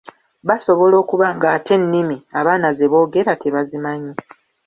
Basobola 0.47 0.95
okuba 1.03 1.27
ng'ate 1.35 1.71
ennimi 1.77 2.17
abaana 2.39 2.67
ze 2.77 2.85
boogera 2.91 3.33
tebazimanyi. 3.41 4.13